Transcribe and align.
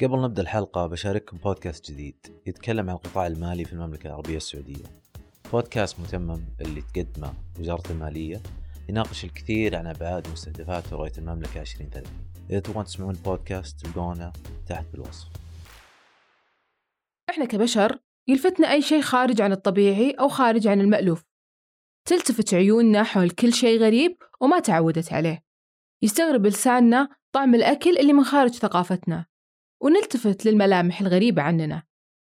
قبل 0.00 0.22
نبدأ 0.22 0.42
الحلقة 0.42 0.86
بشارككم 0.86 1.36
بودكاست 1.36 1.90
جديد 1.90 2.16
يتكلم 2.46 2.90
عن 2.90 2.96
القطاع 2.96 3.26
المالي 3.26 3.64
في 3.64 3.72
المملكة 3.72 4.06
العربية 4.06 4.36
السعودية. 4.36 4.84
بودكاست 5.52 6.00
متمم 6.00 6.40
اللي 6.60 6.82
تقدمه 6.82 7.32
وزارة 7.60 7.90
المالية 7.90 8.40
يناقش 8.88 9.24
الكثير 9.24 9.76
عن 9.76 9.86
أبعاد 9.86 10.28
ومستهدفات 10.28 10.92
رؤية 10.92 11.12
المملكة 11.18 11.60
2030 11.60 12.12
إذا 12.50 12.60
تبغون 12.60 12.84
تسمعون 12.84 13.14
البودكاست 13.14 13.80
تلقونه 13.80 14.32
تحت 14.68 14.84
بالوصف. 14.92 15.28
إحنا 17.30 17.44
كبشر 17.44 17.98
يلفتنا 18.28 18.72
أي 18.72 18.82
شيء 18.82 19.00
خارج 19.00 19.40
عن 19.40 19.52
الطبيعي 19.52 20.10
أو 20.10 20.28
خارج 20.28 20.66
عن 20.66 20.80
المألوف. 20.80 21.24
تلتفت 22.04 22.54
عيوننا 22.54 23.02
حول 23.02 23.30
كل 23.30 23.52
شيء 23.52 23.80
غريب 23.80 24.16
وما 24.40 24.58
تعودت 24.58 25.12
عليه. 25.12 25.44
يستغرب 26.02 26.46
لساننا 26.46 27.08
طعم 27.32 27.54
الأكل 27.54 27.98
اللي 27.98 28.12
من 28.12 28.24
خارج 28.24 28.50
ثقافتنا. 28.50 29.37
ونلتفت 29.80 30.46
للملامح 30.46 31.00
الغريبة 31.00 31.42
عننا 31.42 31.82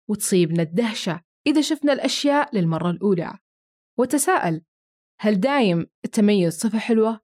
وتصيبنا 0.09 0.63
الدهشة 0.63 1.21
إذا 1.47 1.61
شفنا 1.61 1.93
الأشياء 1.93 2.57
للمرة 2.57 2.91
الأولى. 2.91 3.39
وتساءل 3.99 4.63
هل 5.21 5.41
دايم 5.41 5.87
التميز 6.05 6.59
صفة 6.59 6.79
حلوة؟ 6.79 7.21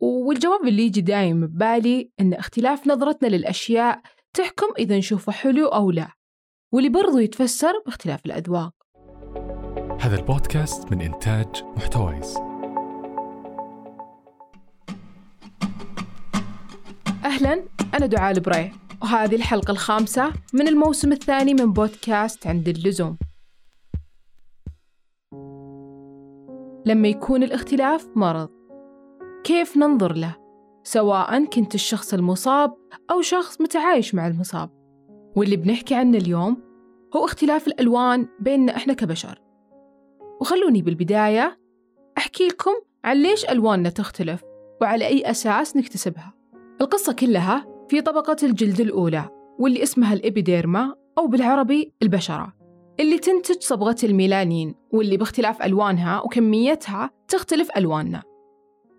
والجواب 0.00 0.68
اللي 0.68 0.82
يجي 0.82 1.00
دايم 1.00 1.46
ببالي 1.46 2.12
إن 2.20 2.34
اختلاف 2.34 2.86
نظرتنا 2.86 3.28
للأشياء 3.28 4.02
تحكم 4.36 4.66
إذا 4.78 4.98
نشوفه 4.98 5.32
حلو 5.32 5.66
أو 5.66 5.90
لا 5.90 6.08
واللي 6.72 6.88
برضو 6.88 7.18
يتفسر 7.18 7.72
باختلاف 7.86 8.26
الأذواق. 8.26 8.74
هذا 10.00 10.16
البودكاست 10.16 10.92
من 10.92 11.00
إنتاج 11.00 11.64
محتويس. 11.76 12.36
أهلا 17.24 17.64
أنا 17.94 18.06
دعاء 18.06 18.32
البري 18.32 18.72
وهذه 19.04 19.34
الحلقة 19.34 19.70
الخامسة 19.70 20.32
من 20.54 20.68
الموسم 20.68 21.12
الثاني 21.12 21.54
من 21.54 21.72
بودكاست 21.72 22.46
عند 22.46 22.68
اللزوم. 22.68 23.18
لما 26.86 27.08
يكون 27.08 27.42
الاختلاف 27.42 28.08
مرض 28.16 28.48
كيف 29.44 29.76
ننظر 29.76 30.12
له؟ 30.12 30.36
سواء 30.84 31.44
كنت 31.44 31.74
الشخص 31.74 32.14
المصاب 32.14 32.74
أو 33.10 33.20
شخص 33.20 33.60
متعايش 33.60 34.14
مع 34.14 34.26
المصاب. 34.26 34.70
واللي 35.36 35.56
بنحكي 35.56 35.94
عنه 35.94 36.18
اليوم 36.18 36.62
هو 37.16 37.24
اختلاف 37.24 37.66
الألوان 37.66 38.28
بيننا 38.40 38.76
إحنا 38.76 38.92
كبشر. 38.92 39.42
وخلوني 40.40 40.82
بالبداية 40.82 41.58
أحكي 42.18 42.48
لكم 42.48 42.74
عن 43.04 43.16
ليش 43.16 43.44
ألواننا 43.44 43.90
تختلف 43.90 44.42
وعلى 44.80 45.06
أي 45.06 45.30
أساس 45.30 45.76
نكتسبها. 45.76 46.34
القصة 46.80 47.12
كلها 47.12 47.73
في 47.88 48.00
طبقة 48.00 48.36
الجلد 48.42 48.80
الأولى 48.80 49.28
واللي 49.58 49.82
اسمها 49.82 50.14
الإبيديرما 50.14 50.94
أو 51.18 51.26
بالعربي 51.26 51.92
البشرة 52.02 52.54
اللي 53.00 53.18
تنتج 53.18 53.60
صبغة 53.60 53.96
الميلانين 54.04 54.74
واللي 54.92 55.16
باختلاف 55.16 55.62
ألوانها 55.62 56.20
وكميتها 56.20 57.10
تختلف 57.28 57.68
ألواننا. 57.76 58.22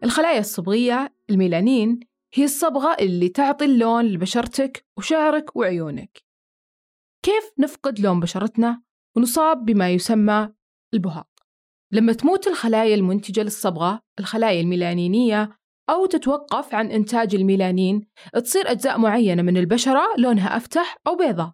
الخلايا 0.03 0.39
الصبغية 0.39 1.13
الميلانين 1.30 2.00
هي 2.33 2.44
الصبغة 2.44 2.95
اللي 3.00 3.30
تعطي 3.30 3.66
اللون 3.66 4.06
لبشرتك 4.06 4.86
وشعرك 4.97 5.56
وعيونك. 5.56 6.23
كيف 7.23 7.52
نفقد 7.59 8.00
لون 8.00 8.19
بشرتنا 8.19 8.81
ونصاب 9.17 9.66
بما 9.66 9.89
يسمى 9.89 10.50
البهاق؟ 10.94 11.28
لما 11.91 12.13
تموت 12.13 12.47
الخلايا 12.47 12.95
المنتجة 12.95 13.41
للصبغة 13.41 14.02
الخلايا 14.19 14.61
الميلانينية 14.61 15.59
أو 15.89 16.05
تتوقف 16.05 16.75
عن 16.75 16.91
إنتاج 16.91 17.36
الميلانين. 17.36 18.08
تصير 18.44 18.72
أجزاء 18.72 19.00
معينة 19.00 19.41
من 19.41 19.58
البشرة 19.58 20.03
لونها 20.17 20.58
أفتح 20.58 20.97
أو 21.08 21.16
بيضة. 21.16 21.53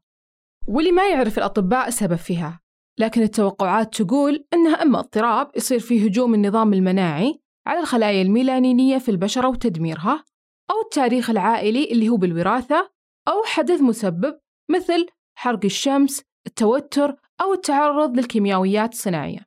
واللي 0.68 0.92
ما 0.92 1.10
يعرف 1.10 1.38
الأطباء 1.38 1.88
السبب 1.88 2.16
فيها. 2.16 2.62
لكن 3.00 3.22
التوقعات 3.22 4.02
تقول 4.02 4.46
إنها 4.54 4.82
إما 4.82 5.00
اضطراب 5.00 5.52
يصير 5.56 5.80
فيه 5.80 6.06
هجوم 6.06 6.34
النظام 6.34 6.74
المناعي 6.74 7.42
على 7.68 7.80
الخلايا 7.80 8.22
الميلانينية 8.22 8.98
في 8.98 9.12
البشرة 9.12 9.48
وتدميرها 9.48 10.24
أو 10.72 10.82
التاريخ 10.82 11.30
العائلي 11.30 11.92
اللي 11.92 12.10
هو 12.10 12.18
بالوراثة 12.18 12.92
أو 13.28 13.44
حدث 13.46 13.82
مسبب 13.82 14.40
مثل 14.72 15.08
حرق 15.38 15.66
الشمس 15.66 16.24
التوتر 16.48 17.16
أو 17.42 17.54
التعرض 17.54 18.18
للكيميائيات 18.18 18.94
الصناعية. 18.94 19.46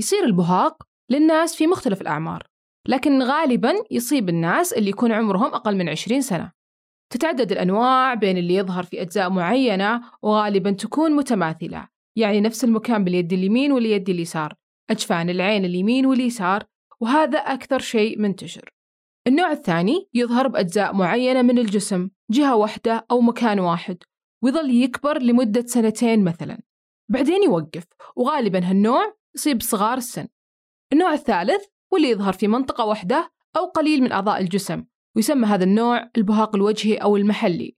يصير 0.00 0.24
البهاق 0.24 0.82
للناس 1.10 1.56
في 1.56 1.66
مختلف 1.66 2.00
الأعمار. 2.00 2.46
لكن 2.88 3.22
غالبا 3.22 3.74
يصيب 3.90 4.28
الناس 4.28 4.72
اللي 4.72 4.90
يكون 4.90 5.12
عمرهم 5.12 5.54
أقل 5.54 5.76
من 5.76 5.88
20 5.88 6.20
سنة. 6.20 6.52
تتعدد 7.10 7.52
الأنواع 7.52 8.14
بين 8.14 8.38
اللي 8.38 8.54
يظهر 8.54 8.82
في 8.82 9.02
أجزاء 9.02 9.30
معينة 9.30 10.02
وغالبا 10.22 10.70
تكون 10.70 11.12
متماثلة 11.12 11.88
يعني 12.16 12.40
نفس 12.40 12.64
المكان 12.64 13.04
باليد 13.04 13.32
اليمين 13.32 13.72
واليد 13.72 14.10
اليسار 14.10 14.54
أجفان 14.90 15.30
العين 15.30 15.64
اليمين 15.64 16.06
واليسار 16.06 16.64
وهذا 17.00 17.38
أكثر 17.38 17.78
شيء 17.78 18.18
منتشر. 18.18 18.70
النوع 19.26 19.52
الثاني 19.52 20.08
يظهر 20.14 20.48
بأجزاء 20.48 20.94
معينة 20.94 21.42
من 21.42 21.58
الجسم 21.58 22.10
جهة 22.30 22.56
واحدة 22.56 23.06
أو 23.10 23.20
مكان 23.20 23.60
واحد 23.60 23.96
ويظل 24.42 24.70
يكبر 24.70 25.22
لمدة 25.22 25.66
سنتين 25.66 26.24
مثلا. 26.24 26.58
بعدين 27.08 27.42
يوقف 27.42 27.84
وغالبا 28.16 28.70
هالنوع 28.70 29.14
يصيب 29.34 29.62
صغار 29.62 29.98
السن. 29.98 30.28
النوع 30.92 31.12
الثالث 31.12 31.64
واللي 31.94 32.10
يظهر 32.10 32.32
في 32.32 32.48
منطقة 32.48 32.84
واحدة 32.84 33.32
أو 33.56 33.64
قليل 33.64 34.02
من 34.02 34.12
أعضاء 34.12 34.40
الجسم 34.40 34.84
ويسمى 35.16 35.46
هذا 35.46 35.64
النوع 35.64 36.10
البهاق 36.16 36.56
الوجهي 36.56 36.96
أو 36.96 37.16
المحلي. 37.16 37.76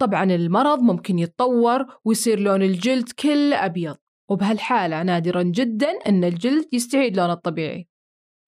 طبعا 0.00 0.24
المرض 0.24 0.80
ممكن 0.80 1.18
يتطور 1.18 1.86
ويصير 2.04 2.40
لون 2.40 2.62
الجلد 2.62 3.12
كله 3.12 3.64
أبيض 3.64 3.96
وبهالحالة 4.30 5.02
نادرا 5.02 5.42
جدا 5.42 5.90
أن 5.90 6.24
الجلد 6.24 6.68
يستعيد 6.72 7.16
لونه 7.16 7.32
الطبيعي. 7.32 7.88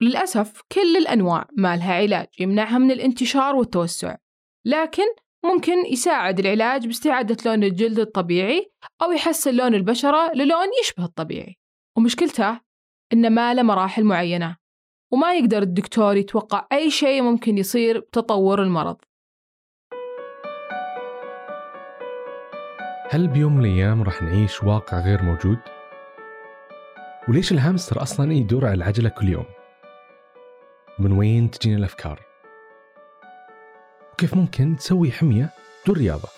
للأسف 0.02 0.62
كل 0.72 0.96
الأنواع 0.96 1.48
ما 1.56 1.76
لها 1.76 1.94
علاج 1.94 2.26
يمنعها 2.40 2.78
من 2.78 2.90
الانتشار 2.90 3.56
والتوسع 3.56 4.16
لكن 4.66 5.04
ممكن 5.44 5.86
يساعد 5.86 6.38
العلاج 6.38 6.86
باستعادة 6.86 7.36
لون 7.50 7.64
الجلد 7.64 7.98
الطبيعي 7.98 8.72
أو 9.02 9.12
يحسن 9.12 9.54
لون 9.54 9.74
البشرة 9.74 10.32
للون 10.34 10.68
يشبه 10.82 11.04
الطبيعي. 11.04 11.56
ومشكلته 11.96 12.60
إنه 13.12 13.28
ما 13.28 13.54
له 13.54 13.62
مراحل 13.62 14.04
معينة. 14.04 14.65
وما 15.10 15.34
يقدر 15.34 15.62
الدكتور 15.62 16.16
يتوقع 16.16 16.66
أي 16.72 16.90
شيء 16.90 17.22
ممكن 17.22 17.58
يصير 17.58 18.00
بتطور 18.00 18.62
المرض 18.62 18.96
هل 23.10 23.28
بيوم 23.28 23.56
من 23.56 23.64
الأيام 23.64 24.02
راح 24.02 24.22
نعيش 24.22 24.62
واقع 24.62 25.00
غير 25.00 25.22
موجود؟ 25.22 25.58
وليش 27.28 27.52
الهامستر 27.52 28.02
أصلا 28.02 28.32
يدور 28.32 28.66
على 28.66 28.74
العجلة 28.74 29.08
كل 29.08 29.28
يوم؟ 29.28 29.44
من 30.98 31.12
وين 31.12 31.50
تجينا 31.50 31.76
الأفكار؟ 31.76 32.20
وكيف 34.12 34.34
ممكن 34.34 34.76
تسوي 34.76 35.12
حمية 35.12 35.50
دون 35.86 35.96
رياضة؟ 35.96 36.28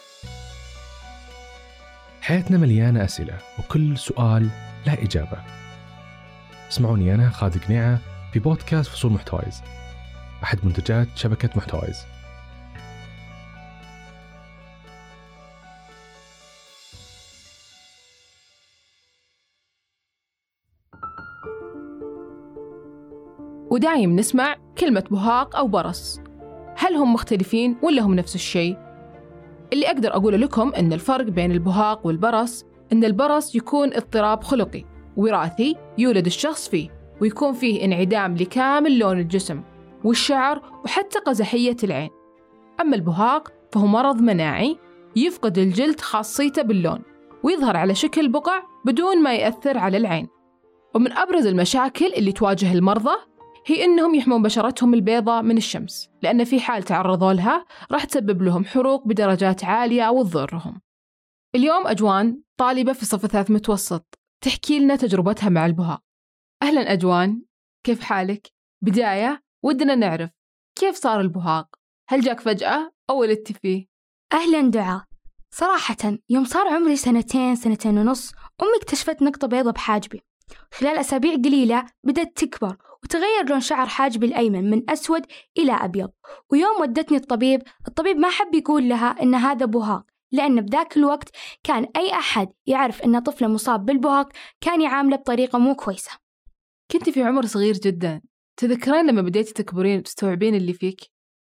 حياتنا 2.20 2.58
مليانة 2.58 3.04
أسئلة 3.04 3.38
وكل 3.58 3.98
سؤال 3.98 4.48
له 4.86 4.94
إجابة 4.94 5.38
اسمعوني 6.68 7.14
أنا 7.14 7.30
خالد 7.30 7.64
قنيعة 7.64 7.98
في 8.32 8.38
بودكاست 8.38 8.90
فصول 8.90 9.12
محتوايز 9.12 9.62
أحد 10.42 10.58
منتجات 10.64 11.08
شبكة 11.16 11.50
محتوايز 11.56 11.96
ودايم 23.70 24.16
نسمع 24.16 24.56
كلمة 24.78 25.04
بهاق 25.10 25.56
أو 25.56 25.68
برص. 25.68 26.20
هل 26.76 26.94
هم 26.94 27.12
مختلفين 27.12 27.76
ولا 27.82 28.02
هم 28.02 28.14
نفس 28.14 28.34
الشيء؟ 28.34 28.78
اللي 29.72 29.86
أقدر 29.86 30.16
أقول 30.16 30.40
لكم 30.40 30.72
أن 30.74 30.92
الفرق 30.92 31.24
بين 31.24 31.52
البهاق 31.52 32.06
والبرص 32.06 32.64
أن 32.92 33.04
البرص 33.04 33.54
يكون 33.54 33.94
اضطراب 33.94 34.44
خلقي 34.44 34.84
وراثي 35.16 35.76
يولد 35.98 36.26
الشخص 36.26 36.68
فيه. 36.68 36.97
ويكون 37.20 37.52
فيه 37.52 37.84
انعدام 37.84 38.36
لكامل 38.36 38.98
لون 38.98 39.18
الجسم 39.18 39.62
والشعر 40.04 40.80
وحتى 40.84 41.18
قزحية 41.18 41.76
العين. 41.84 42.10
أما 42.80 42.96
البهاق 42.96 43.52
فهو 43.72 43.86
مرض 43.86 44.20
مناعي 44.20 44.78
يفقد 45.16 45.58
الجلد 45.58 46.00
خاصيته 46.00 46.62
باللون 46.62 47.02
ويظهر 47.42 47.76
على 47.76 47.94
شكل 47.94 48.28
بقع 48.28 48.62
بدون 48.84 49.22
ما 49.22 49.34
يأثر 49.34 49.78
على 49.78 49.96
العين. 49.96 50.28
ومن 50.94 51.12
أبرز 51.12 51.46
المشاكل 51.46 52.06
اللي 52.06 52.32
تواجه 52.32 52.72
المرضى 52.72 53.16
هي 53.66 53.84
إنهم 53.84 54.14
يحمون 54.14 54.42
بشرتهم 54.42 54.94
البيضاء 54.94 55.42
من 55.42 55.56
الشمس 55.56 56.08
لأن 56.22 56.44
في 56.44 56.60
حال 56.60 56.82
تعرضوا 56.82 57.32
لها 57.32 57.64
راح 57.92 58.04
تسبب 58.04 58.42
لهم 58.42 58.64
حروق 58.64 59.08
بدرجات 59.08 59.64
عالية 59.64 60.08
وتضرهم. 60.08 60.80
اليوم 61.54 61.86
أجوان 61.86 62.42
طالبة 62.56 62.92
في 62.92 63.06
صف 63.06 63.26
ثالث 63.26 63.50
متوسط 63.50 64.18
تحكي 64.44 64.78
لنا 64.78 64.96
تجربتها 64.96 65.48
مع 65.48 65.66
البهاق. 65.66 66.07
أهلا 66.62 66.92
أجوان 66.92 67.42
كيف 67.84 68.00
حالك؟ 68.00 68.48
بداية 68.82 69.42
ودنا 69.64 69.94
نعرف 69.94 70.30
كيف 70.78 70.96
صار 70.96 71.20
البهاق؟ 71.20 71.76
هل 72.08 72.20
جاك 72.20 72.40
فجأة 72.40 72.92
أو 73.10 73.20
ولدتي 73.20 73.54
فيه؟ 73.54 73.86
أهلا 74.32 74.70
دعاء 74.70 75.04
صراحة 75.50 76.18
يوم 76.28 76.44
صار 76.44 76.68
عمري 76.68 76.96
سنتين 76.96 77.56
سنتين 77.56 77.98
ونص 77.98 78.32
أمي 78.62 78.76
اكتشفت 78.82 79.22
نقطة 79.22 79.46
بيضة 79.46 79.70
بحاجبي 79.70 80.22
خلال 80.74 80.98
أسابيع 80.98 81.34
قليلة 81.34 81.86
بدأت 82.04 82.36
تكبر 82.36 82.76
وتغير 83.04 83.48
لون 83.48 83.60
شعر 83.60 83.86
حاجبي 83.86 84.26
الأيمن 84.26 84.70
من 84.70 84.90
أسود 84.90 85.26
إلى 85.58 85.72
أبيض 85.72 86.10
ويوم 86.50 86.80
ودتني 86.80 87.16
الطبيب 87.16 87.62
الطبيب 87.88 88.16
ما 88.16 88.30
حب 88.30 88.54
يقول 88.54 88.88
لها 88.88 89.22
إن 89.22 89.34
هذا 89.34 89.66
بهاق 89.66 90.06
لأن 90.32 90.60
بذاك 90.60 90.96
الوقت 90.96 91.28
كان 91.62 91.86
أي 91.96 92.12
أحد 92.12 92.48
يعرف 92.66 93.02
إن 93.02 93.18
طفله 93.18 93.48
مصاب 93.48 93.86
بالبهاق 93.86 94.28
كان 94.60 94.80
يعامله 94.82 95.16
بطريقة 95.16 95.58
مو 95.58 95.74
كويسة 95.74 96.10
كنت 96.90 97.10
في 97.10 97.22
عمر 97.22 97.46
صغير 97.46 97.74
جدا 97.74 98.20
تذكرين 98.56 99.06
لما 99.06 99.22
بديتي 99.22 99.52
تكبرين 99.52 99.98
وتستوعبين 99.98 100.54
اللي 100.54 100.72
فيك؟ 100.72 101.00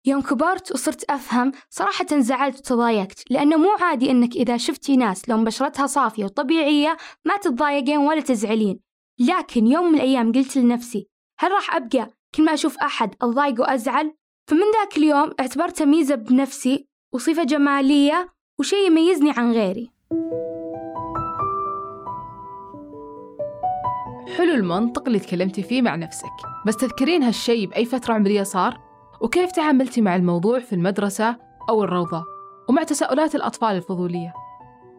يوم 0.06 0.22
كبرت 0.22 0.72
وصرت 0.72 1.04
أفهم 1.04 1.52
صراحة 1.70 2.06
زعلت 2.20 2.58
وتضايقت 2.58 3.24
لأنه 3.30 3.58
مو 3.58 3.70
عادي 3.82 4.12
إنك 4.12 4.36
إذا 4.36 4.58
شفتي 4.58 4.98
ناس 4.98 5.30
لون 5.30 5.44
بشرتها 5.44 5.88
صافية 5.88 6.26
وطبيعية 6.26 6.98
ما 7.26 7.38
تتضايقين 7.38 7.98
ولا 7.98 8.22
تزعلين 8.22 8.80
لكن 9.20 9.68
يوم 9.68 9.86
من 9.86 9.96
الأيام 9.96 10.32
قلت 10.32 10.58
لنفسي 10.58 11.08
هل 11.40 11.52
راح 11.52 11.76
أبقى 11.76 12.10
كل 12.36 12.46
ما 12.46 12.54
أشوف 12.54 12.78
أحد 12.78 13.16
أضايق 13.22 13.62
وأزعل؟ 13.62 14.14
فمن 14.48 14.72
ذاك 14.80 14.98
اليوم 14.98 15.34
اعتبرتها 15.40 15.86
ميزة 15.86 16.16
بنفسي 16.16 16.88
وصفة 17.14 17.44
جمالية 17.44 18.34
وشيء 18.60 18.88
يميزني 18.88 19.32
عن 19.32 19.52
غيري 19.52 19.92
حلو 24.38 24.54
المنطق 24.54 25.04
اللي 25.08 25.20
تكلمتي 25.20 25.64
فيه 25.64 25.82
مع 25.82 25.96
نفسك. 25.96 26.32
بس 26.66 26.78
تذكرين 26.78 27.24
هالشيء 27.24 27.68
بأي 27.68 27.86
فترة 27.86 28.14
عمرية 28.14 28.44
صار؟ 28.44 28.80
وكيف 29.22 29.52
تعاملتي 29.52 30.02
مع 30.02 30.16
الموضوع 30.16 30.60
في 30.60 30.74
المدرسة 30.74 31.36
أو 31.70 31.84
الروضة؟ 31.84 32.24
ومع 32.70 32.84
تساؤلات 32.84 33.36
الأطفال 33.36 33.76
الفضولية؟ 33.76 34.34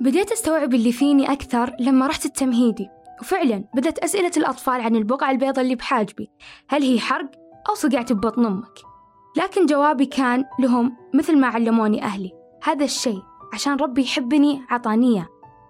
بديت 0.00 0.32
أستوعب 0.32 0.74
اللي 0.74 0.92
فيني 0.92 1.32
أكثر 1.32 1.76
لما 1.80 2.06
رحت 2.06 2.26
التمهيدي. 2.26 2.88
وفعلا 3.20 3.64
بدأت 3.74 3.98
أسئلة 3.98 4.30
الأطفال 4.36 4.80
عن 4.80 4.96
البقعة 4.96 5.30
البيضاء 5.30 5.64
اللي 5.64 5.74
بحاجبي. 5.74 6.30
هل 6.68 6.82
هي 6.82 7.00
حرق 7.00 7.30
أو 7.68 7.74
صقعت 7.74 8.12
ببطن 8.12 8.46
أمك؟ 8.46 8.78
لكن 9.36 9.66
جوابي 9.66 10.06
كان 10.06 10.44
لهم 10.58 10.96
مثل 11.14 11.38
ما 11.38 11.46
علموني 11.46 12.02
أهلي. 12.02 12.32
هذا 12.64 12.84
الشيء 12.84 13.22
عشان 13.54 13.76
ربي 13.76 14.02
يحبني 14.02 14.62
عطاني 14.70 15.14
إياه 15.14 15.26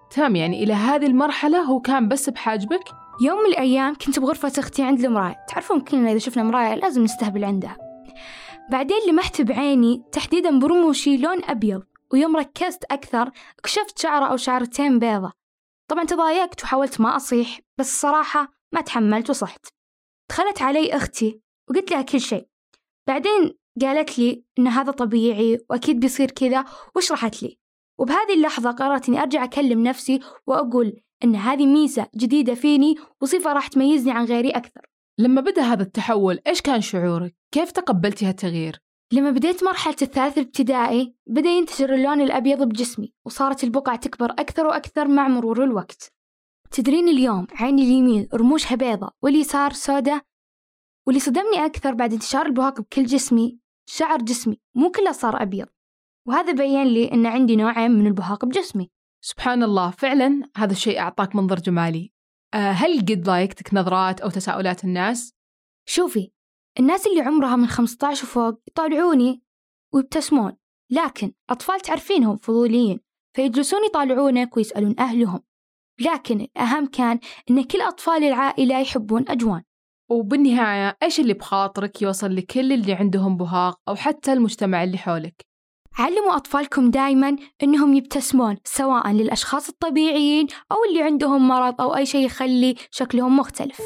تمام 0.09 0.35
يعني 0.35 0.63
إلى 0.63 0.73
هذه 0.73 1.05
المرحلة 1.05 1.61
هو 1.61 1.79
كان 1.79 2.07
بس 2.07 2.29
بحاجبك؟ 2.29 3.02
يوم 3.21 3.39
من 3.39 3.45
الأيام 3.45 3.95
كنت 3.95 4.19
بغرفة 4.19 4.51
أختي 4.57 4.83
عند 4.83 5.05
المراية. 5.05 5.45
تعرفون 5.49 5.81
كلنا 5.81 6.11
إذا 6.11 6.17
شفنا 6.19 6.43
مراية 6.43 6.75
لازم 6.75 7.03
نستهبل 7.03 7.43
عندها. 7.43 7.77
بعدين 8.71 8.97
لمحت 9.07 9.41
بعيني 9.41 10.03
تحديدا 10.11 10.59
برموشي 10.59 11.17
لون 11.17 11.43
أبيض 11.43 11.83
ويوم 12.13 12.37
ركزت 12.37 12.83
أكثر 12.83 13.31
اكتشفت 13.59 13.99
شعرة 13.99 14.25
أو 14.25 14.37
شعرتين 14.37 14.99
بيضة. 14.99 15.31
طبعا 15.87 16.03
تضايقت 16.03 16.63
وحاولت 16.63 17.01
ما 17.01 17.15
أصيح 17.15 17.59
بس 17.77 17.87
الصراحة 17.87 18.51
ما 18.71 18.81
تحملت 18.81 19.29
وصحت. 19.29 19.65
دخلت 20.29 20.61
علي 20.61 20.95
أختي 20.95 21.41
وقلت 21.69 21.91
لها 21.91 22.01
كل 22.01 22.21
شيء. 22.21 22.47
بعدين 23.07 23.57
قالت 23.81 24.19
لي 24.19 24.43
إن 24.59 24.67
هذا 24.67 24.91
طبيعي 24.91 25.59
وأكيد 25.69 25.99
بيصير 25.99 26.31
كذا 26.31 26.65
وشرحت 26.95 27.43
لي؟ 27.43 27.59
وبهذه 27.99 28.33
اللحظة 28.33 28.71
قررت 28.71 29.09
إني 29.09 29.21
أرجع 29.21 29.43
أكلم 29.43 29.83
نفسي 29.83 30.19
وأقول 30.47 31.01
إن 31.23 31.35
هذه 31.35 31.65
ميزة 31.65 32.07
جديدة 32.15 32.53
فيني 32.53 32.95
وصفة 33.21 33.53
راح 33.53 33.67
تميزني 33.67 34.11
عن 34.11 34.25
غيري 34.25 34.49
أكثر 34.49 34.81
لما 35.19 35.41
بدأ 35.41 35.61
هذا 35.61 35.83
التحول 35.83 36.39
إيش 36.47 36.61
كان 36.61 36.81
شعورك؟ 36.81 37.35
كيف 37.51 37.71
تقبلتي 37.71 38.25
هالتغيير؟ 38.25 38.79
لما 39.13 39.31
بديت 39.31 39.63
مرحلة 39.63 39.95
الثالث 40.01 40.37
الابتدائي 40.37 41.15
بدأ 41.27 41.49
ينتشر 41.49 41.93
اللون 41.93 42.21
الأبيض 42.21 42.63
بجسمي 42.63 43.13
وصارت 43.25 43.63
البقع 43.63 43.95
تكبر 43.95 44.31
أكثر 44.31 44.67
وأكثر 44.67 45.07
مع 45.07 45.27
مرور 45.27 45.63
الوقت 45.63 46.13
تدرين 46.71 47.07
اليوم 47.07 47.47
عيني 47.51 47.81
اليمين 47.81 48.27
رموشها 48.33 48.75
بيضة 48.75 49.11
واليسار 49.21 49.73
سوداء 49.73 50.21
واللي 51.07 51.19
صدمني 51.19 51.65
أكثر 51.65 51.93
بعد 51.93 52.13
انتشار 52.13 52.45
البهاق 52.45 52.81
بكل 52.81 53.05
جسمي 53.05 53.59
شعر 53.89 54.21
جسمي 54.21 54.59
مو 54.75 54.91
كله 54.91 55.11
صار 55.11 55.41
أبيض 55.41 55.67
وهذا 56.27 56.53
بين 56.53 56.83
لي 56.83 57.11
أن 57.11 57.25
عندي 57.25 57.55
نوعين 57.55 57.91
من 57.91 58.07
البهاق 58.07 58.45
بجسمي 58.45 58.91
سبحان 59.25 59.63
الله 59.63 59.91
فعلا 59.91 60.49
هذا 60.57 60.71
الشيء 60.71 60.99
أعطاك 60.99 61.35
منظر 61.35 61.59
جمالي 61.59 62.11
أه 62.53 62.71
هل 62.71 62.99
قد 62.99 63.21
ضايقتك 63.23 63.73
نظرات 63.73 64.21
أو 64.21 64.29
تساؤلات 64.29 64.83
الناس؟ 64.83 65.33
شوفي 65.85 66.31
الناس 66.79 67.07
اللي 67.07 67.21
عمرها 67.21 67.55
من 67.55 67.67
15 67.67 68.23
وفوق 68.23 68.61
يطالعوني 68.67 69.43
ويبتسمون 69.93 70.57
لكن 70.89 71.33
أطفال 71.49 71.79
تعرفينهم 71.79 72.37
فضوليين 72.37 72.99
فيجلسون 73.35 73.85
يطالعونك 73.85 74.57
ويسألون 74.57 74.95
أهلهم 74.99 75.43
لكن 75.99 76.41
الأهم 76.41 76.85
كان 76.85 77.19
إن 77.49 77.63
كل 77.63 77.81
أطفال 77.81 78.23
العائلة 78.23 78.79
يحبون 78.79 79.25
أجوان 79.27 79.63
وبالنهاية 80.09 80.97
إيش 81.03 81.19
اللي 81.19 81.33
بخاطرك 81.33 82.01
يوصل 82.01 82.35
لكل 82.35 82.73
اللي 82.73 82.93
عندهم 82.93 83.37
بهاق 83.37 83.79
أو 83.87 83.95
حتى 83.95 84.33
المجتمع 84.33 84.83
اللي 84.83 84.97
حولك؟ 84.97 85.52
علموا 85.97 86.35
أطفالكم 86.35 86.91
دايما 86.91 87.35
أنهم 87.63 87.93
يبتسمون 87.93 88.57
سواء 88.63 89.11
للأشخاص 89.11 89.69
الطبيعيين 89.69 90.47
أو 90.71 90.77
اللي 90.89 91.03
عندهم 91.03 91.47
مرض 91.47 91.81
أو 91.81 91.95
أي 91.95 92.05
شيء 92.05 92.25
يخلي 92.25 92.75
شكلهم 92.91 93.37
مختلف. 93.37 93.81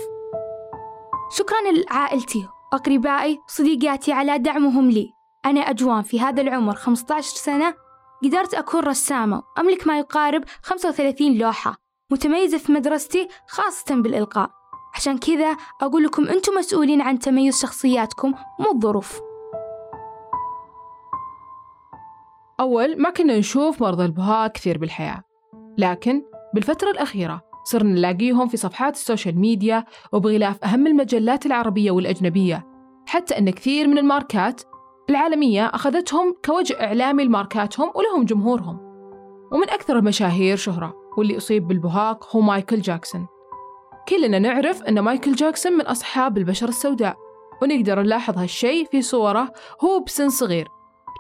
شكرا 1.38 1.58
لعائلتي 1.72 2.48
أقربائي 2.74 3.38
وصديقاتي 3.48 4.12
على 4.12 4.38
دعمهم 4.38 4.90
لي. 4.90 5.10
أنا 5.46 5.60
أجوان 5.60 6.02
في 6.02 6.20
هذا 6.20 6.42
العمر 6.42 6.76
15 6.76 7.36
سنة 7.36 7.74
قدرت 8.24 8.54
أكون 8.54 8.82
رسامة 8.82 9.44
وأملك 9.58 9.88
ما 9.88 10.00
يقارب 10.00 10.44
35 10.64 11.38
لوحة 11.38 11.76
متميزة 12.12 12.58
في 12.58 12.72
مدرستي 12.72 13.28
خاصة 13.50 13.96
بالإلقاء. 13.96 14.50
عشان 14.96 15.18
كذا 15.18 15.58
أقول 15.82 16.04
لكم 16.04 16.28
أنتم 16.28 16.54
مسؤولين 16.54 17.02
عن 17.02 17.20
تميز 17.20 17.62
شخصياتكم 17.62 18.34
مو 18.60 18.72
الظروف. 18.72 19.27
أول 22.60 23.02
ما 23.02 23.10
كنا 23.10 23.38
نشوف 23.38 23.82
مرضى 23.82 24.06
البهاق 24.06 24.48
كثير 24.48 24.78
بالحياة. 24.78 25.24
لكن 25.78 26.24
بالفترة 26.54 26.92
الأخيرة 26.92 27.42
صرنا 27.66 27.92
نلاقيهم 27.92 28.48
في 28.48 28.58
صفحات 28.58 28.96
ال 28.96 29.02
social 29.02 29.40
media 29.40 29.86
وبغلاف 30.12 30.64
أهم 30.64 30.88
المجلات 30.88 31.46
العربية 31.46 31.92
والأجنبية 31.92 32.68
حتى 33.08 33.38
أن 33.38 33.50
كثير 33.50 33.88
من 33.88 33.98
الماركات 33.98 34.62
العالمية 35.10 35.66
أخذتهم 35.66 36.36
كوجه 36.46 36.84
إعلامي 36.84 37.24
لماركاتهم 37.24 37.92
ولهم 37.96 38.26
جمهورهم. 38.26 38.80
ومن 39.52 39.70
أكثر 39.70 39.98
المشاهير 39.98 40.58
شهرة 40.58 40.94
واللي 41.18 41.38
أصيب 41.38 41.68
بالبهاق 41.68 42.36
هو 42.36 42.42
مايكل 42.42 42.82
جاكسون. 42.82 43.28
كلنا 44.10 44.40
نعرف 44.40 44.84
أن 44.84 45.00
مايكل 45.00 45.36
جاكسون 45.36 45.74
من 45.74 45.86
أصحاب 45.86 46.38
البشرة 46.38 46.70
السوداء 46.70 47.18
ونقدر 47.62 48.02
نلاحظ 48.02 48.38
هالشيء 48.38 48.86
في 48.86 49.02
صوره 49.02 49.54
هو 49.84 50.00
بسن 50.00 50.30
صغير. 50.30 50.68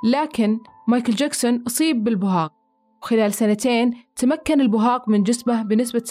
لكن 0.03 0.59
مايكل 0.87 1.13
جاكسون 1.13 1.63
أصيب 1.67 2.03
بالبهاق 2.03 2.53
وخلال 3.01 3.33
سنتين 3.33 3.93
تمكن 4.15 4.61
البهاق 4.61 5.09
من 5.09 5.23
جسمه 5.23 5.63
بنسبة 5.63 6.03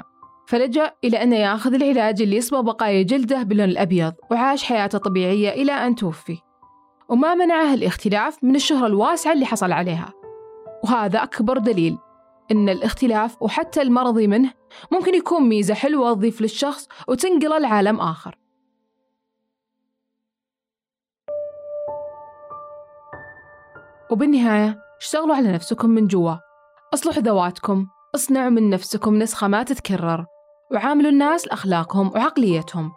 70% 0.00 0.02
فلجأ 0.46 0.92
إلى 1.04 1.22
أن 1.22 1.32
يأخذ 1.32 1.74
العلاج 1.74 2.22
اللي 2.22 2.36
يصبغ 2.36 2.60
بقايا 2.60 3.02
جلده 3.02 3.42
باللون 3.42 3.68
الأبيض 3.68 4.12
وعاش 4.30 4.64
حياته 4.64 4.98
طبيعية 4.98 5.48
إلى 5.48 5.72
أن 5.72 5.94
توفي. 5.94 6.38
وما 7.08 7.34
منعه 7.34 7.74
الاختلاف 7.74 8.44
من 8.44 8.56
الشهرة 8.56 8.86
الواسعة 8.86 9.32
اللي 9.32 9.46
حصل 9.46 9.72
عليها. 9.72 10.12
وهذا 10.84 11.22
أكبر 11.22 11.58
دليل 11.58 11.98
إن 12.50 12.68
الاختلاف 12.68 13.42
وحتى 13.42 13.82
المرضي 13.82 14.26
منه 14.26 14.52
ممكن 14.92 15.14
يكون 15.14 15.48
ميزة 15.48 15.74
حلوة 15.74 16.14
تضيف 16.14 16.40
للشخص 16.40 16.88
وتنقله 17.08 17.58
لعالم 17.58 18.00
آخر. 18.00 18.41
وبالنهاية 24.12 24.78
اشتغلوا 25.00 25.36
على 25.36 25.52
نفسكم 25.52 25.90
من 25.90 26.06
جوا. 26.06 26.34
اصلحوا 26.94 27.22
ذواتكم 27.22 27.86
اصنعوا 28.14 28.50
من 28.50 28.70
نفسكم 28.70 29.18
نسخة 29.18 29.48
ما 29.48 29.62
تتكرر. 29.62 30.26
وعاملوا 30.72 31.10
الناس 31.10 31.46
لأخلاقهم 31.46 32.10
وعقليتهم. 32.14 32.92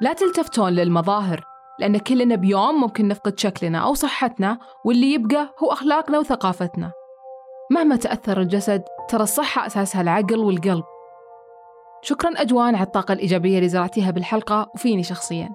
لا 0.00 0.12
تلتفتون 0.12 0.72
للمظاهر 0.72 1.44
لأن 1.78 1.98
كلنا 1.98 2.34
بيوم 2.34 2.80
ممكن 2.80 3.08
نفقد 3.08 3.38
شكلنا 3.38 3.78
أو 3.78 3.94
صحتنا 3.94 4.58
واللي 4.84 5.12
يبقى 5.12 5.54
هو 5.62 5.72
أخلاقنا 5.72 6.18
وثقافتنا. 6.18 6.92
مهما 7.70 7.96
تأثر 7.96 8.40
الجسد 8.40 8.82
ترى 9.08 9.22
الصحة 9.22 9.66
أساسها 9.66 10.00
العقل 10.00 10.38
والقلب. 10.38 10.84
شكرا 12.02 12.30
أجوان 12.30 12.74
على 12.74 12.86
الطاقة 12.86 13.12
الإيجابية 13.12 13.56
اللي 13.56 13.68
زرعتيها 13.68 14.10
بالحلقة 14.10 14.70
وفيني 14.74 15.02
شخصيا. 15.02 15.50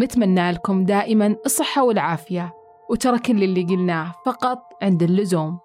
نتمنى 0.00 0.50
لكم 0.50 0.84
دائما 0.84 1.36
الصحة 1.46 1.82
والعافية. 1.84 2.65
وترى 2.90 3.18
كل 3.18 3.42
اللي 3.42 3.62
قلناه 3.62 4.14
فقط 4.26 4.58
عند 4.82 5.02
اللزوم. 5.02 5.58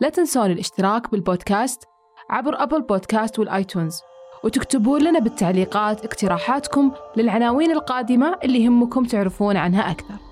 لا 0.00 0.08
تنسون 0.08 0.50
الاشتراك 0.50 1.10
بالبودكاست 1.10 1.84
عبر 2.30 2.62
أبل 2.62 2.82
بودكاست 2.82 3.38
والآيتونز 3.38 4.00
وتكتبون 4.44 5.02
لنا 5.02 5.18
بالتعليقات 5.18 6.04
اقتراحاتكم 6.04 6.92
للعناوين 7.16 7.70
القادمة 7.70 8.38
اللي 8.44 8.64
يهمكم 8.64 9.04
تعرفون 9.04 9.56
عنها 9.56 9.90
أكثر. 9.90 10.25